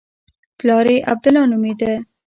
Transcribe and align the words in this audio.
پلار 0.57 0.85
یې 0.93 0.97
عبدالله 1.11 1.43
نومېده. 1.51 1.91